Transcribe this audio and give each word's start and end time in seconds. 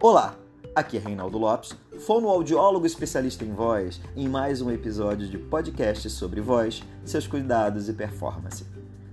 Olá, 0.00 0.36
aqui 0.76 0.96
é 0.96 1.00
Reinaldo 1.00 1.38
Lopes, 1.38 1.74
fonoaudiólogo 2.06 2.86
especialista 2.86 3.44
em 3.44 3.52
voz, 3.52 4.00
em 4.14 4.28
mais 4.28 4.62
um 4.62 4.70
episódio 4.70 5.26
de 5.26 5.36
podcast 5.36 6.08
sobre 6.08 6.40
voz, 6.40 6.84
seus 7.04 7.26
cuidados 7.26 7.88
e 7.88 7.92
performance. 7.92 8.64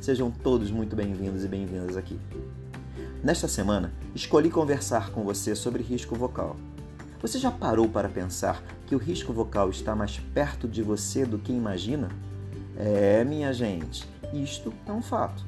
Sejam 0.00 0.30
todos 0.30 0.70
muito 0.70 0.96
bem-vindos 0.96 1.44
e 1.44 1.48
bem-vindas 1.48 1.98
aqui. 1.98 2.18
Nesta 3.22 3.46
semana, 3.46 3.92
escolhi 4.14 4.48
conversar 4.48 5.10
com 5.10 5.22
você 5.22 5.54
sobre 5.54 5.82
risco 5.82 6.14
vocal. 6.14 6.56
Você 7.20 7.38
já 7.38 7.50
parou 7.50 7.86
para 7.86 8.08
pensar 8.08 8.62
que 8.86 8.94
o 8.94 8.98
risco 8.98 9.34
vocal 9.34 9.68
está 9.68 9.94
mais 9.94 10.18
perto 10.32 10.66
de 10.66 10.82
você 10.82 11.26
do 11.26 11.38
que 11.38 11.52
imagina? 11.52 12.08
É, 12.74 13.22
minha 13.22 13.52
gente, 13.52 14.08
isto 14.32 14.72
é 14.86 14.92
um 14.92 15.02
fato. 15.02 15.44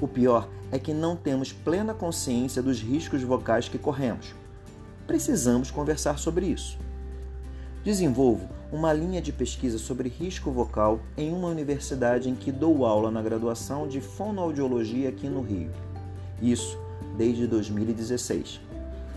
O 0.00 0.06
pior 0.06 0.48
é 0.70 0.78
que 0.78 0.94
não 0.94 1.16
temos 1.16 1.52
plena 1.52 1.92
consciência 1.92 2.62
dos 2.62 2.80
riscos 2.80 3.24
vocais 3.24 3.68
que 3.68 3.78
corremos. 3.78 4.32
Precisamos 5.06 5.70
conversar 5.70 6.18
sobre 6.18 6.46
isso. 6.46 6.76
Desenvolvo 7.84 8.48
uma 8.72 8.92
linha 8.92 9.22
de 9.22 9.32
pesquisa 9.32 9.78
sobre 9.78 10.08
risco 10.08 10.50
vocal 10.50 10.98
em 11.16 11.32
uma 11.32 11.46
universidade 11.46 12.28
em 12.28 12.34
que 12.34 12.50
dou 12.50 12.84
aula 12.84 13.08
na 13.08 13.22
graduação 13.22 13.86
de 13.86 14.00
fonoaudiologia 14.00 15.08
aqui 15.08 15.28
no 15.28 15.42
Rio. 15.42 15.70
Isso 16.42 16.76
desde 17.16 17.46
2016. 17.46 18.60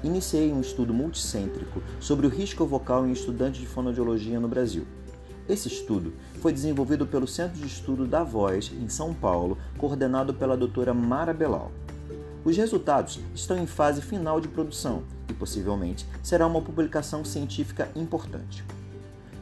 Iniciei 0.03 0.53
um 0.53 0.61
estudo 0.61 0.93
multicêntrico 0.93 1.81
sobre 1.99 2.27
o 2.27 2.29
risco 2.29 2.67
vocal 2.67 3.07
em 3.07 3.11
estudantes 3.11 3.59
de 3.59 3.65
fonoaudiologia 3.65 4.39
no 4.39 4.47
Brasil. 4.47 4.85
Esse 5.49 5.67
estudo 5.67 6.13
foi 6.39 6.53
desenvolvido 6.53 7.07
pelo 7.07 7.27
Centro 7.27 7.59
de 7.59 7.65
Estudo 7.65 8.05
da 8.05 8.23
Voz, 8.23 8.71
em 8.79 8.87
São 8.87 9.11
Paulo, 9.11 9.57
coordenado 9.79 10.35
pela 10.35 10.55
doutora 10.55 10.93
Mara 10.93 11.33
Belal. 11.33 11.71
Os 12.45 12.55
resultados 12.55 13.19
estão 13.33 13.57
em 13.57 13.65
fase 13.65 14.03
final 14.03 14.39
de 14.39 14.47
produção 14.47 15.03
e 15.29 15.33
possivelmente 15.33 16.05
será 16.21 16.45
uma 16.47 16.61
publicação 16.61 17.23
científica 17.23 17.89
importante. 17.95 18.65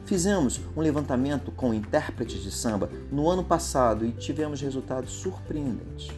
Fizemos 0.04 0.60
um 0.76 0.80
levantamento 0.80 1.50
com 1.50 1.74
intérpretes 1.74 2.42
de 2.42 2.50
samba 2.50 2.88
no 3.12 3.28
ano 3.28 3.44
passado 3.44 4.06
e 4.06 4.12
tivemos 4.12 4.60
resultados 4.60 5.12
surpreendentes. 5.12 6.08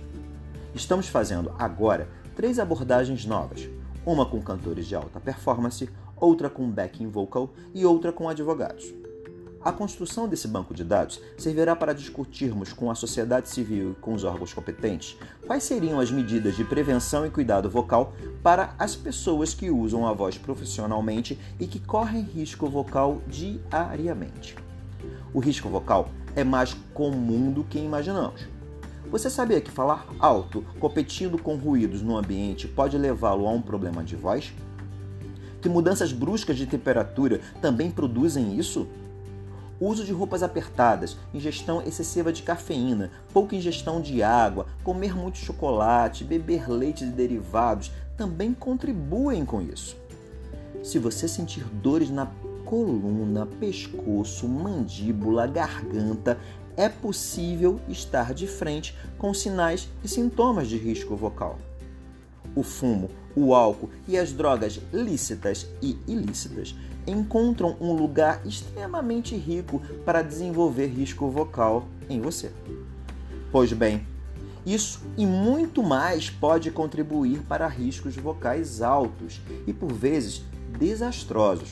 Estamos 0.74 1.08
fazendo 1.08 1.52
agora 1.58 2.08
três 2.36 2.58
abordagens 2.58 3.27
novas: 3.27 3.68
uma 4.06 4.24
com 4.24 4.40
cantores 4.40 4.86
de 4.86 4.94
alta 4.94 5.18
performance, 5.18 5.90
outra 6.16 6.48
com 6.48 6.70
backing 6.70 7.08
vocal 7.08 7.52
e 7.74 7.84
outra 7.84 8.12
com 8.12 8.28
advogados. 8.28 8.99
A 9.62 9.70
construção 9.70 10.27
desse 10.27 10.48
banco 10.48 10.72
de 10.72 10.83
dados 10.83 11.20
servirá 11.36 11.77
para 11.77 11.92
discutirmos 11.92 12.72
com 12.72 12.91
a 12.91 12.94
sociedade 12.94 13.50
civil 13.50 13.91
e 13.91 13.94
com 14.00 14.14
os 14.14 14.25
órgãos 14.25 14.55
competentes 14.55 15.19
quais 15.47 15.64
seriam 15.64 16.00
as 16.00 16.11
medidas 16.11 16.56
de 16.56 16.64
prevenção 16.64 17.27
e 17.27 17.30
cuidado 17.30 17.69
vocal 17.69 18.14
para 18.42 18.75
as 18.78 18.97
pessoas 18.97 19.52
que 19.52 19.70
usam 19.70 20.06
a 20.06 20.14
voz 20.14 20.39
profissionalmente 20.39 21.39
e 21.58 21.67
que 21.67 21.78
correm 21.78 22.22
risco 22.22 22.70
vocal 22.70 23.20
diariamente. 23.28 24.56
O 25.34 25.41
risco 25.41 25.69
vocal 25.69 26.08
é 26.34 26.42
mais 26.42 26.74
comum 26.95 27.52
do 27.52 27.62
que 27.62 27.78
imaginamos. 27.78 28.48
Você 29.11 29.28
sabia 29.28 29.61
que 29.61 29.70
falar 29.70 30.06
alto, 30.19 30.64
competindo 30.78 31.36
com 31.36 31.56
ruídos 31.56 32.00
no 32.00 32.17
ambiente, 32.17 32.67
pode 32.67 32.97
levá-lo 32.97 33.47
a 33.47 33.50
um 33.50 33.61
problema 33.61 34.02
de 34.02 34.17
voz? 34.17 34.55
Que 35.61 35.69
mudanças 35.69 36.12
bruscas 36.14 36.56
de 36.56 36.64
temperatura 36.64 37.42
também 37.61 37.91
produzem 37.91 38.56
isso? 38.58 38.89
Uso 39.81 40.05
de 40.05 40.12
roupas 40.12 40.42
apertadas, 40.42 41.17
ingestão 41.33 41.83
excessiva 41.83 42.33
de 42.33 42.42
cafeína, 42.42 43.11
pouca 43.33 43.56
ingestão 43.56 44.00
de 44.00 44.23
água, 44.23 44.67
comer 44.84 45.17
muito 45.17 45.39
chocolate, 45.39 46.25
beber 46.25 46.69
leite 46.69 47.05
e 47.05 47.09
derivados 47.09 47.91
também 48.17 48.53
contribuem 48.53 49.45
com 49.47 49.62
isso. 49.62 49.97
Se 50.83 50.98
você 50.98 51.27
sentir 51.27 51.64
dores 51.64 52.11
na 52.11 52.29
coluna, 52.64 53.46
pescoço, 53.46 54.46
mandíbula, 54.46 55.46
garganta, 55.46 56.39
é 56.77 56.89
possível 56.89 57.80
estar 57.89 58.33
de 58.33 58.46
frente 58.46 58.96
com 59.19 59.35
sinais 59.35 59.89
e 60.05 60.08
sintomas 60.08 60.69
de 60.69 60.77
risco 60.77 61.17
vocal. 61.17 61.58
O 62.55 62.62
fumo, 62.62 63.11
o 63.34 63.55
álcool 63.55 63.90
e 64.08 64.18
as 64.18 64.33
drogas 64.33 64.80
lícitas 64.92 65.66
e 65.80 65.96
ilícitas 66.06 66.74
encontram 67.06 67.77
um 67.80 67.92
lugar 67.92 68.40
extremamente 68.44 69.36
rico 69.36 69.80
para 70.05 70.22
desenvolver 70.22 70.86
risco 70.86 71.28
vocal 71.28 71.86
em 72.08 72.20
você. 72.20 72.50
Pois 73.50 73.72
bem, 73.72 74.06
isso 74.64 75.00
e 75.16 75.24
muito 75.24 75.83
mais 75.83 76.28
pode 76.28 76.70
contribuir 76.70 77.40
para 77.48 77.66
riscos 77.66 78.14
vocais 78.16 78.83
altos 78.83 79.40
e 79.66 79.72
por 79.72 79.92
vezes 79.92 80.42
desastrosos. 80.78 81.70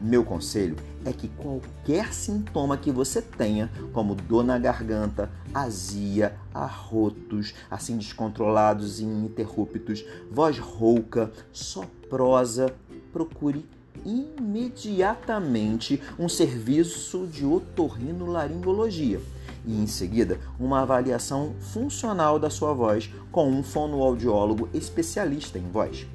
Meu 0.00 0.22
conselho 0.24 0.76
é 1.04 1.12
que 1.12 1.26
qualquer 1.28 2.12
sintoma 2.14 2.76
que 2.76 2.92
você 2.92 3.20
tenha, 3.20 3.68
como 3.92 4.14
dor 4.14 4.44
na 4.44 4.56
garganta, 4.56 5.28
azia, 5.52 6.36
arrotos, 6.54 7.52
assim 7.68 7.96
descontrolados 7.96 9.00
e 9.00 9.04
ininterruptos, 9.04 10.04
voz 10.30 10.58
rouca, 10.58 11.32
soprosa, 11.52 12.72
procure 13.12 13.66
imediatamente 14.06 16.00
um 16.16 16.28
serviço 16.28 17.26
de 17.26 17.44
otorrinolaringologia 17.44 19.20
e, 19.66 19.82
em 19.82 19.86
seguida, 19.86 20.38
uma 20.58 20.82
avaliação 20.82 21.54
funcional 21.60 22.38
da 22.38 22.48
sua 22.48 22.72
voz 22.72 23.10
com 23.32 23.50
um 23.50 23.62
fonoaudiólogo 23.62 24.68
especialista 24.72 25.58
em 25.58 25.68
voz. 25.70 26.06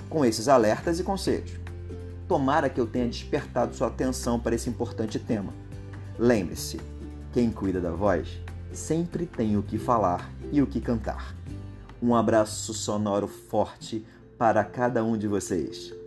com 0.08 0.24
esses 0.24 0.48
alertas 0.48 0.98
e 0.98 1.02
conselhos. 1.02 1.52
Tomara 2.26 2.68
que 2.68 2.80
eu 2.80 2.86
tenha 2.86 3.08
despertado 3.08 3.74
sua 3.74 3.88
atenção 3.88 4.38
para 4.38 4.54
esse 4.54 4.70
importante 4.70 5.18
tema. 5.18 5.52
Lembre-se, 6.18 6.80
quem 7.32 7.50
cuida 7.50 7.80
da 7.80 7.92
voz 7.92 8.40
sempre 8.72 9.26
tem 9.26 9.56
o 9.56 9.62
que 9.62 9.78
falar 9.78 10.30
e 10.50 10.60
o 10.60 10.66
que 10.66 10.80
cantar. 10.80 11.34
Um 12.02 12.14
abraço 12.14 12.72
sonoro 12.72 13.28
forte 13.28 14.04
para 14.38 14.64
cada 14.64 15.04
um 15.04 15.16
de 15.16 15.28
vocês. 15.28 15.99